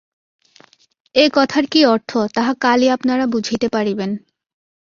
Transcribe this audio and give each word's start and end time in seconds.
এ 1.15 1.25
কথার 1.33 1.65
কী 1.71 1.81
অর্থ, 1.85 2.11
তাহা 2.35 2.53
কালই 2.59 2.87
আপনারা 2.89 3.25
বুঝিতে 3.27 3.67
পারিবেন। 3.69 4.11